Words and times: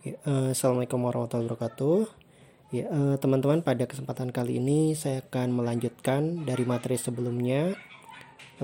Ya, 0.00 0.16
uh, 0.24 0.56
Assalamualaikum 0.56 0.96
warahmatullahi 1.04 1.44
wabarakatuh. 1.44 2.08
Ya, 2.72 2.88
uh, 2.88 3.20
teman-teman, 3.20 3.60
pada 3.60 3.84
kesempatan 3.84 4.32
kali 4.32 4.56
ini 4.56 4.96
saya 4.96 5.20
akan 5.20 5.52
melanjutkan 5.52 6.48
dari 6.48 6.64
materi 6.64 6.96
sebelumnya, 6.96 7.76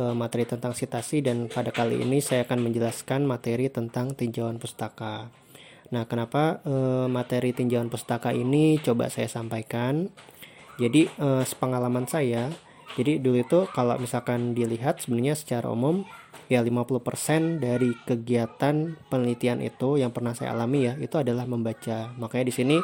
uh, 0.00 0.16
materi 0.16 0.48
tentang 0.48 0.72
sitasi 0.72 1.20
dan 1.20 1.52
pada 1.52 1.76
kali 1.76 2.00
ini 2.00 2.24
saya 2.24 2.48
akan 2.48 2.64
menjelaskan 2.64 3.28
materi 3.28 3.68
tentang 3.68 4.16
tinjauan 4.16 4.56
pustaka. 4.56 5.28
Nah, 5.92 6.08
kenapa 6.08 6.64
uh, 6.64 7.04
materi 7.04 7.52
tinjauan 7.52 7.92
pustaka 7.92 8.32
ini 8.32 8.80
coba 8.80 9.12
saya 9.12 9.28
sampaikan? 9.28 10.08
Jadi, 10.80 11.04
uh, 11.20 11.44
sepengalaman 11.44 12.08
saya, 12.08 12.48
jadi 12.96 13.20
dulu 13.20 13.44
itu 13.44 13.60
kalau 13.76 14.00
misalkan 14.00 14.56
dilihat 14.56 15.04
sebenarnya 15.04 15.36
secara 15.36 15.68
umum 15.68 16.08
ya 16.46 16.62
50% 16.62 17.58
dari 17.58 17.90
kegiatan 18.06 18.94
penelitian 19.10 19.58
itu 19.64 19.98
yang 19.98 20.14
pernah 20.14 20.36
saya 20.36 20.54
alami 20.54 20.86
ya 20.86 20.94
itu 21.00 21.16
adalah 21.18 21.48
membaca. 21.48 22.14
Makanya 22.14 22.44
di 22.46 22.54
sini 22.54 22.76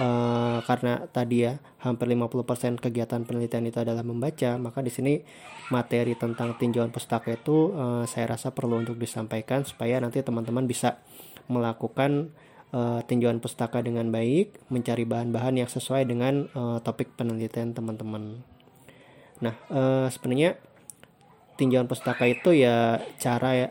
uh, 0.00 0.58
karena 0.64 1.04
tadi 1.10 1.44
ya 1.44 1.60
hampir 1.84 2.08
50% 2.08 2.80
kegiatan 2.80 3.26
penelitian 3.28 3.68
itu 3.68 3.78
adalah 3.82 4.00
membaca, 4.06 4.56
maka 4.56 4.80
di 4.80 4.92
sini 4.92 5.20
materi 5.68 6.16
tentang 6.16 6.56
tinjauan 6.56 6.92
pustaka 6.92 7.36
itu 7.36 7.72
uh, 7.76 8.04
saya 8.08 8.36
rasa 8.36 8.52
perlu 8.54 8.80
untuk 8.80 8.96
disampaikan 8.96 9.64
supaya 9.66 10.00
nanti 10.00 10.24
teman-teman 10.24 10.64
bisa 10.64 11.02
melakukan 11.50 12.32
uh, 12.72 13.00
tinjauan 13.04 13.38
pustaka 13.38 13.84
dengan 13.84 14.08
baik, 14.08 14.58
mencari 14.72 15.04
bahan-bahan 15.04 15.62
yang 15.62 15.68
sesuai 15.68 16.08
dengan 16.08 16.48
uh, 16.56 16.78
topik 16.80 17.14
penelitian 17.14 17.76
teman-teman. 17.76 18.40
Nah, 19.42 19.54
uh, 19.68 20.06
sebenarnya 20.08 20.56
tinjauan 21.56 21.88
pustaka 21.88 22.24
itu 22.28 22.56
ya 22.56 23.00
cara 23.20 23.50
ya 23.54 23.68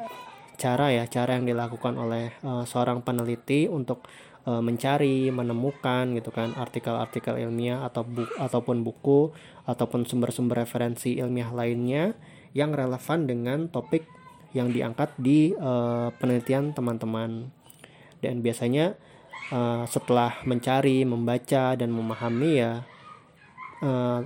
cara 0.62 0.94
ya 0.94 1.10
cara 1.10 1.42
yang 1.42 1.50
dilakukan 1.50 1.98
oleh 1.98 2.38
uh, 2.46 2.62
seorang 2.70 3.02
peneliti 3.02 3.66
untuk 3.66 4.06
uh, 4.46 4.62
mencari 4.62 5.34
menemukan 5.34 6.14
gitu 6.14 6.30
kan 6.30 6.54
artikel-artikel 6.54 7.42
ilmiah 7.42 7.82
atau 7.86 8.06
bu 8.06 8.30
ataupun 8.38 8.86
buku 8.86 9.34
ataupun 9.66 10.06
sumber-sumber 10.06 10.62
referensi 10.66 11.18
ilmiah 11.18 11.50
lainnya 11.50 12.14
yang 12.54 12.76
relevan 12.76 13.26
dengan 13.26 13.72
topik 13.72 14.06
yang 14.52 14.70
diangkat 14.70 15.16
di 15.16 15.56
uh, 15.56 16.12
penelitian 16.20 16.76
teman-teman. 16.76 17.50
Dan 18.22 18.44
biasanya 18.44 19.00
uh, 19.50 19.88
setelah 19.88 20.44
mencari 20.46 21.08
membaca 21.08 21.74
dan 21.74 21.90
memahami 21.90 22.52
ya 22.60 22.84
uh, 23.82 24.22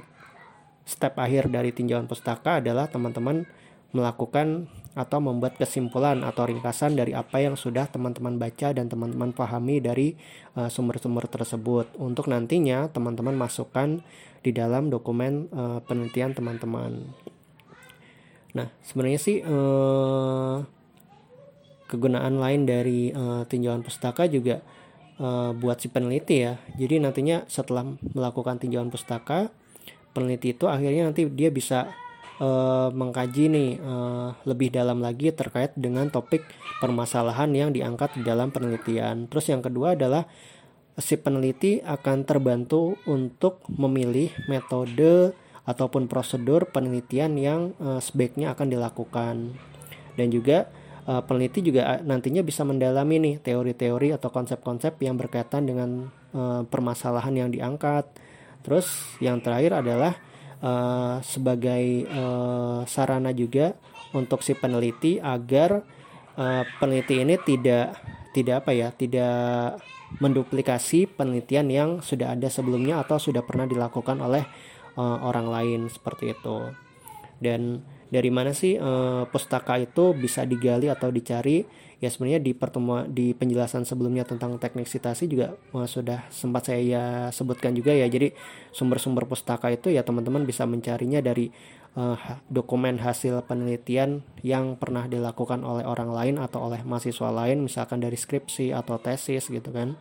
step 0.86 1.18
akhir 1.18 1.50
dari 1.50 1.74
tinjauan 1.74 2.06
pustaka 2.06 2.62
adalah 2.62 2.86
teman-teman 2.86 3.50
melakukan 3.96 4.70
atau 4.96 5.20
membuat 5.20 5.60
kesimpulan 5.60 6.24
atau 6.24 6.48
ringkasan 6.48 6.96
dari 6.96 7.12
apa 7.12 7.44
yang 7.44 7.60
sudah 7.60 7.88
teman-teman 7.92 8.40
baca 8.40 8.72
dan 8.72 8.88
teman-teman 8.88 9.36
pahami 9.36 9.84
dari 9.84 10.16
uh, 10.56 10.72
sumber-sumber 10.72 11.28
uh, 11.28 11.32
tersebut 11.32 11.92
untuk 12.00 12.32
nantinya 12.32 12.88
teman-teman 12.92 13.36
masukkan 13.36 14.00
di 14.40 14.52
dalam 14.56 14.88
dokumen 14.88 15.52
uh, 15.52 15.80
penelitian 15.84 16.32
teman-teman. 16.32 17.12
Nah, 18.56 18.72
sebenarnya 18.88 19.20
sih 19.20 19.38
uh, 19.44 20.64
kegunaan 21.92 22.40
lain 22.40 22.64
dari 22.64 23.12
uh, 23.12 23.44
tinjauan 23.44 23.84
pustaka 23.84 24.32
juga 24.32 24.64
uh, 25.20 25.52
buat 25.52 25.80
si 25.84 25.92
peneliti 25.92 26.46
ya. 26.48 26.56
Jadi 26.80 27.04
nantinya 27.04 27.44
setelah 27.52 27.84
melakukan 28.16 28.64
tinjauan 28.64 28.88
pustaka 28.88 29.52
peneliti 30.16 30.56
itu 30.56 30.72
akhirnya 30.72 31.12
nanti 31.12 31.28
dia 31.28 31.52
bisa 31.52 31.92
uh, 32.40 32.88
mengkaji 32.96 33.52
nih 33.52 33.70
uh, 33.84 34.32
lebih 34.48 34.72
dalam 34.72 35.04
lagi 35.04 35.36
terkait 35.36 35.76
dengan 35.76 36.08
topik 36.08 36.48
permasalahan 36.80 37.52
yang 37.52 37.70
diangkat 37.76 38.16
di 38.16 38.24
dalam 38.24 38.56
penelitian. 38.56 39.28
Terus 39.28 39.52
yang 39.52 39.60
kedua 39.60 40.00
adalah 40.00 40.24
si 40.96 41.20
peneliti 41.20 41.84
akan 41.84 42.24
terbantu 42.24 42.96
untuk 43.04 43.68
memilih 43.68 44.32
metode 44.48 45.36
ataupun 45.68 46.08
prosedur 46.08 46.72
penelitian 46.72 47.36
yang 47.36 47.62
uh, 47.84 48.00
sebaiknya 48.00 48.56
akan 48.56 48.68
dilakukan. 48.72 49.36
Dan 50.16 50.28
juga 50.32 50.72
uh, 51.10 51.20
peneliti 51.26 51.60
juga 51.60 52.00
nantinya 52.00 52.40
bisa 52.46 52.64
mendalami 52.64 53.20
nih 53.20 53.36
teori-teori 53.44 54.16
atau 54.16 54.32
konsep-konsep 54.32 54.96
yang 55.04 55.20
berkaitan 55.20 55.68
dengan 55.68 56.08
uh, 56.32 56.64
permasalahan 56.64 57.36
yang 57.36 57.50
diangkat 57.52 58.08
Terus 58.66 58.88
yang 59.22 59.38
terakhir 59.46 59.86
adalah 59.86 60.18
uh, 60.66 61.22
sebagai 61.22 62.10
uh, 62.10 62.82
sarana 62.90 63.30
juga 63.30 63.78
untuk 64.18 64.42
si 64.42 64.58
peneliti 64.58 65.22
agar 65.22 65.86
uh, 66.34 66.64
peneliti 66.82 67.22
ini 67.22 67.38
tidak 67.38 67.94
tidak 68.34 68.66
apa 68.66 68.72
ya 68.74 68.90
tidak 68.92 69.78
menduplikasi 70.18 71.08
penelitian 71.08 71.68
yang 71.70 71.90
sudah 72.02 72.34
ada 72.34 72.50
sebelumnya 72.50 73.06
atau 73.06 73.22
sudah 73.22 73.46
pernah 73.46 73.70
dilakukan 73.70 74.18
oleh 74.18 74.44
uh, 74.98 75.18
orang 75.22 75.48
lain 75.48 75.82
seperti 75.88 76.34
itu. 76.34 76.74
Dan 77.38 77.84
dari 78.16 78.32
mana 78.32 78.56
sih 78.56 78.80
uh, 78.80 79.28
pustaka 79.28 79.76
itu 79.76 80.16
bisa 80.16 80.48
digali 80.48 80.88
atau 80.88 81.12
dicari? 81.12 81.68
Ya 82.00 82.12
sebenarnya 82.12 82.44
di 82.44 82.52
pertemuan 82.52 83.08
di 83.12 83.32
penjelasan 83.36 83.84
sebelumnya 83.88 84.24
tentang 84.24 84.56
teknik 84.56 84.88
citasi 84.88 85.28
juga 85.28 85.56
uh, 85.76 85.88
sudah 85.88 86.28
sempat 86.32 86.72
saya 86.72 87.28
sebutkan 87.36 87.76
juga 87.76 87.92
ya. 87.92 88.08
Jadi 88.08 88.32
sumber-sumber 88.72 89.28
pustaka 89.28 89.68
itu 89.68 89.92
ya 89.92 90.08
teman-teman 90.08 90.48
bisa 90.48 90.64
mencarinya 90.64 91.20
dari 91.20 91.52
uh, 91.96 92.20
dokumen 92.52 93.00
hasil 93.02 93.42
penelitian 93.48 94.22
yang 94.44 94.76
pernah 94.78 95.08
dilakukan 95.08 95.64
oleh 95.64 95.88
orang 95.88 96.12
lain 96.12 96.36
atau 96.38 96.68
oleh 96.70 96.84
mahasiswa 96.84 97.32
lain 97.32 97.66
misalkan 97.66 98.04
dari 98.04 98.20
skripsi 98.20 98.76
atau 98.76 99.00
tesis 99.00 99.48
gitu 99.50 99.72
kan 99.72 99.96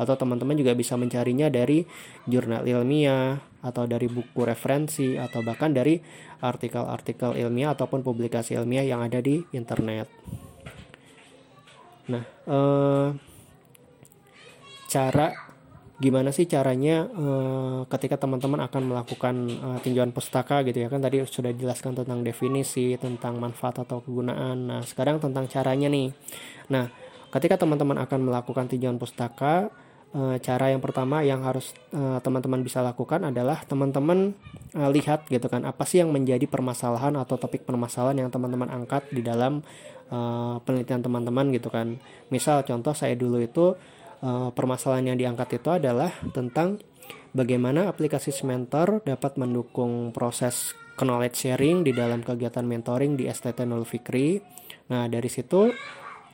atau 0.00 0.16
teman-teman 0.16 0.56
juga 0.56 0.72
bisa 0.72 0.96
mencarinya 0.96 1.52
dari 1.52 1.84
jurnal 2.24 2.64
ilmiah 2.64 3.36
atau 3.60 3.84
dari 3.84 4.08
buku 4.08 4.40
referensi 4.48 5.20
atau 5.20 5.44
bahkan 5.44 5.76
dari 5.76 6.00
artikel-artikel 6.40 7.36
ilmiah 7.36 7.76
ataupun 7.76 8.00
publikasi 8.00 8.56
ilmiah 8.56 8.88
yang 8.88 9.04
ada 9.04 9.20
di 9.20 9.44
internet. 9.52 10.08
Nah, 12.08 12.24
eh, 12.24 13.08
cara 14.88 15.49
gimana 16.00 16.32
sih 16.32 16.48
caranya 16.48 17.06
eh, 17.06 17.80
ketika 17.92 18.16
teman-teman 18.16 18.64
akan 18.64 18.82
melakukan 18.88 19.34
eh, 19.48 19.78
tinjauan 19.84 20.10
pustaka 20.16 20.64
gitu 20.64 20.82
ya 20.82 20.88
kan 20.88 21.04
tadi 21.04 21.20
sudah 21.28 21.52
dijelaskan 21.52 22.02
tentang 22.02 22.24
definisi, 22.24 22.96
tentang 22.96 23.36
manfaat 23.36 23.84
atau 23.84 24.00
kegunaan. 24.00 24.56
Nah, 24.66 24.80
sekarang 24.82 25.20
tentang 25.20 25.44
caranya 25.46 25.92
nih. 25.92 26.08
Nah, 26.72 26.88
ketika 27.28 27.60
teman-teman 27.60 28.00
akan 28.00 28.20
melakukan 28.26 28.66
tinjauan 28.72 28.96
pustaka 28.96 29.68
Eh, 30.10 30.42
cara 30.42 30.74
yang 30.74 30.82
pertama 30.82 31.22
yang 31.22 31.38
harus 31.46 31.70
teman-teman 31.94 32.58
uh, 32.58 32.66
bisa 32.66 32.82
lakukan 32.82 33.30
adalah 33.30 33.62
teman-teman 33.62 34.34
uh, 34.74 34.90
lihat 34.90 35.30
gitu 35.30 35.46
kan 35.46 35.62
apa 35.62 35.86
sih 35.86 36.02
yang 36.02 36.10
menjadi 36.10 36.50
permasalahan 36.50 37.14
atau 37.14 37.38
topik 37.38 37.62
permasalahan 37.62 38.26
yang 38.26 38.30
teman-teman 38.34 38.74
angkat 38.74 39.06
di 39.14 39.22
dalam 39.22 39.62
uh, 40.10 40.58
penelitian 40.66 41.06
teman-teman 41.06 41.54
gitu 41.54 41.70
kan 41.70 41.94
misal 42.26 42.66
contoh 42.66 42.90
saya 42.90 43.14
dulu 43.14 43.38
itu 43.38 43.78
uh, 44.24 44.48
permasalahan 44.52 45.12
yang 45.12 45.18
diangkat 45.18 45.60
itu 45.60 45.68
adalah 45.72 46.12
tentang 46.32 46.80
bagaimana 47.32 47.88
aplikasi 47.88 48.32
mentor 48.44 49.02
dapat 49.04 49.36
mendukung 49.40 50.12
proses 50.14 50.76
knowledge 51.00 51.48
sharing 51.48 51.80
di 51.80 51.96
dalam 51.96 52.20
kegiatan 52.20 52.60
mentoring 52.60 53.16
di 53.16 53.24
STT 53.24 53.64
Nul 53.64 53.88
Fikri 53.88 54.40
nah 54.90 55.06
dari 55.06 55.30
situ 55.30 55.70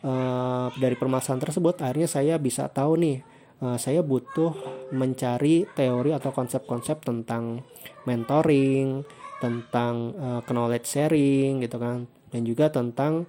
uh, 0.02 0.66
dari 0.74 0.96
permasalahan 0.98 1.42
tersebut 1.46 1.84
akhirnya 1.84 2.08
saya 2.10 2.34
bisa 2.40 2.66
tahu 2.66 2.98
nih 2.98 3.16
uh, 3.62 3.78
saya 3.78 4.02
butuh 4.02 4.56
mencari 4.90 5.68
teori 5.76 6.10
atau 6.16 6.34
konsep-konsep 6.34 7.04
tentang 7.04 7.62
mentoring, 8.06 9.02
tentang 9.42 10.14
knowledge 10.46 10.86
sharing 10.86 11.58
gitu 11.58 11.76
kan, 11.76 12.06
dan 12.30 12.42
juga 12.46 12.70
tentang 12.70 13.26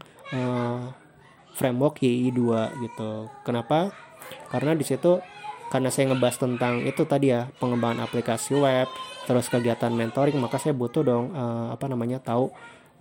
framework 1.57 1.97
YI 2.05 2.29
2 2.29 2.85
gitu. 2.85 3.25
Kenapa? 3.41 4.06
Karena 4.47 4.73
di 4.73 4.85
situ 4.87 5.19
karena 5.67 5.91
saya 5.91 6.15
ngebahas 6.15 6.37
tentang 6.39 6.79
itu 6.87 7.03
tadi 7.03 7.35
ya 7.35 7.51
pengembangan 7.59 8.07
aplikasi 8.07 8.55
web, 8.55 8.87
terus 9.27 9.51
kegiatan 9.51 9.91
mentoring, 9.91 10.39
maka 10.39 10.55
saya 10.55 10.71
butuh 10.71 11.03
dong 11.03 11.35
uh, 11.35 11.75
apa 11.75 11.91
namanya 11.91 12.23
tahu 12.23 12.47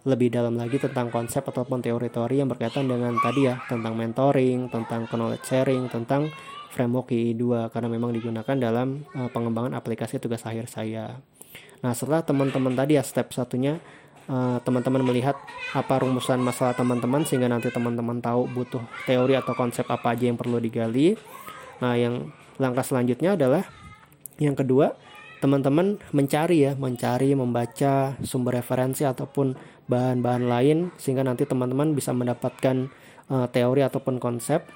lebih 0.06 0.30
dalam 0.30 0.54
lagi 0.54 0.78
tentang 0.78 1.10
konsep 1.10 1.42
ataupun 1.42 1.82
teori-teori 1.82 2.38
yang 2.38 2.50
berkaitan 2.50 2.86
dengan 2.86 3.14
tadi 3.18 3.50
ya 3.50 3.58
tentang 3.66 3.94
mentoring, 3.98 4.70
tentang 4.70 5.06
knowledge 5.10 5.46
sharing, 5.46 5.90
tentang 5.90 6.30
framework 6.70 7.10
II2 7.10 7.70
karena 7.70 7.88
memang 7.90 8.10
digunakan 8.14 8.56
dalam 8.58 9.02
uh, 9.14 9.30
pengembangan 9.30 9.74
aplikasi 9.78 10.18
tugas 10.18 10.42
akhir 10.46 10.70
saya. 10.70 11.18
Nah, 11.82 11.92
setelah 11.94 12.22
teman-teman 12.26 12.74
tadi 12.74 12.98
ya 12.98 13.04
step 13.06 13.30
satunya 13.30 13.78
eh, 14.26 14.58
teman-teman 14.62 15.02
melihat 15.06 15.36
apa 15.74 16.02
rumusan 16.02 16.42
masalah 16.42 16.74
teman-teman 16.74 17.22
sehingga 17.26 17.50
nanti 17.50 17.70
teman-teman 17.70 18.18
tahu 18.22 18.46
butuh 18.50 18.82
teori 19.06 19.34
atau 19.38 19.54
konsep 19.54 19.86
apa 19.88 20.14
aja 20.14 20.28
yang 20.28 20.38
perlu 20.38 20.58
digali. 20.58 21.18
Nah, 21.82 21.94
yang 21.94 22.32
langkah 22.56 22.82
selanjutnya 22.84 23.36
adalah 23.36 23.68
yang 24.40 24.56
kedua, 24.56 24.96
teman-teman 25.40 26.00
mencari 26.12 26.68
ya, 26.68 26.72
mencari, 26.76 27.32
membaca 27.36 28.16
sumber 28.24 28.60
referensi 28.60 29.04
ataupun 29.04 29.56
bahan-bahan 29.86 30.44
lain 30.44 30.78
sehingga 30.98 31.22
nanti 31.22 31.46
teman-teman 31.46 31.94
bisa 31.94 32.10
mendapatkan 32.10 32.90
uh, 33.30 33.46
teori 33.50 33.86
ataupun 33.86 34.18
konsep 34.18 34.66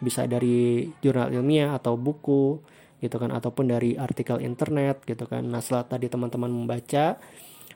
bisa 0.00 0.24
dari 0.24 0.88
jurnal 1.04 1.32
ilmiah 1.32 1.76
atau 1.76 1.96
buku 1.96 2.60
gitu 3.00 3.16
kan 3.16 3.32
ataupun 3.32 3.72
dari 3.72 3.96
artikel 3.96 4.40
internet 4.40 5.04
gitu 5.08 5.24
kan 5.24 5.44
nah 5.44 5.60
setelah 5.64 5.96
tadi 5.96 6.08
teman-teman 6.08 6.52
membaca 6.52 7.16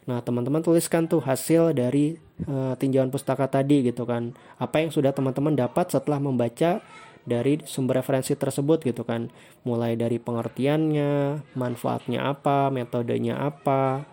nah 0.05 0.21
teman-teman 0.21 0.61
tuliskan 0.61 1.09
tuh 1.09 1.25
hasil 1.25 1.73
dari 1.73 2.21
uh, 2.45 2.75
tinjauan 2.77 3.09
pustaka 3.09 3.49
tadi 3.49 3.87
gitu 3.87 4.05
kan. 4.05 4.37
Apa 4.61 4.85
yang 4.85 4.91
sudah 4.93 5.17
teman-teman 5.17 5.57
dapat 5.57 5.89
setelah 5.93 6.21
membaca 6.21 6.85
dari 7.25 7.65
sumber 7.65 8.05
referensi 8.05 8.37
tersebut 8.37 8.85
gitu 8.85 9.03
kan. 9.03 9.33
Mulai 9.65 9.97
dari 9.97 10.21
pengertiannya 10.21 11.41
manfaatnya 11.57 12.29
apa 12.29 12.69
metodenya 12.69 13.41
apa 13.41 14.05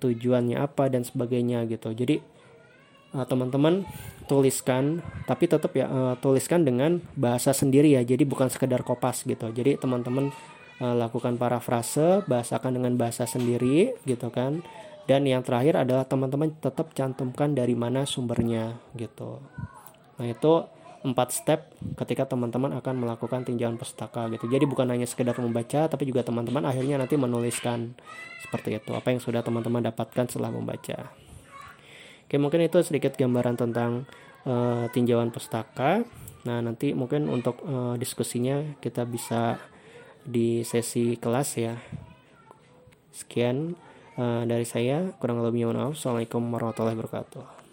tujuannya 0.00 0.60
apa 0.60 0.88
dan 0.88 1.04
sebagainya 1.04 1.68
gitu. 1.68 1.92
Jadi 1.92 2.24
uh, 3.12 3.24
teman-teman 3.28 3.84
tuliskan 4.24 5.04
tapi 5.28 5.44
tetap 5.44 5.76
ya 5.76 5.84
uh, 5.84 6.14
tuliskan 6.16 6.64
dengan 6.64 7.04
bahasa 7.20 7.52
sendiri 7.52 7.92
ya. 7.92 8.00
Jadi 8.00 8.24
bukan 8.24 8.48
sekedar 8.48 8.80
kopas 8.80 9.28
gitu. 9.28 9.52
Jadi 9.52 9.76
teman-teman 9.76 10.32
uh, 10.80 10.96
lakukan 10.96 11.36
parafrase 11.36 12.24
bahasakan 12.24 12.80
dengan 12.80 12.96
bahasa 12.96 13.28
sendiri 13.28 13.92
gitu 14.08 14.32
kan 14.32 14.64
dan 15.04 15.28
yang 15.28 15.44
terakhir 15.44 15.84
adalah 15.84 16.08
teman-teman 16.08 16.52
tetap 16.58 16.92
cantumkan 16.96 17.52
dari 17.52 17.76
mana 17.76 18.08
sumbernya 18.08 18.78
gitu 18.96 19.40
nah 20.16 20.26
itu 20.26 20.64
empat 21.04 21.28
step 21.36 21.60
ketika 22.00 22.24
teman-teman 22.24 22.72
akan 22.80 23.04
melakukan 23.04 23.44
tinjauan 23.44 23.76
pustaka 23.76 24.24
gitu. 24.32 24.48
Jadi 24.48 24.64
bukan 24.64 24.88
hanya 24.88 25.04
sekedar 25.04 25.36
membaca 25.36 25.84
tapi 25.84 26.08
juga 26.08 26.24
teman-teman 26.24 26.64
akhirnya 26.64 26.96
nanti 26.96 27.20
menuliskan 27.20 27.92
seperti 28.40 28.80
itu 28.80 28.96
apa 28.96 29.12
yang 29.12 29.20
sudah 29.20 29.44
teman-teman 29.44 29.84
dapatkan 29.84 30.32
setelah 30.32 30.48
membaca. 30.48 31.12
Oke, 32.24 32.40
mungkin 32.40 32.64
itu 32.64 32.80
sedikit 32.80 33.20
gambaran 33.20 33.60
tentang 33.60 34.08
uh, 34.48 34.88
tinjauan 34.96 35.28
pustaka. 35.28 36.08
Nah, 36.48 36.64
nanti 36.64 36.96
mungkin 36.96 37.28
untuk 37.28 37.60
uh, 37.68 38.00
diskusinya 38.00 38.64
kita 38.80 39.04
bisa 39.04 39.60
di 40.24 40.64
sesi 40.64 41.20
kelas 41.20 41.48
ya. 41.60 41.76
Sekian 43.12 43.76
uh, 44.18 44.42
dari 44.46 44.66
saya, 44.66 45.10
kurang 45.18 45.42
lebihnya 45.42 45.70
mohon 45.70 45.78
maaf. 45.80 45.94
Assalamualaikum 45.98 46.42
warahmatullahi 46.52 46.96
wabarakatuh. 46.98 47.63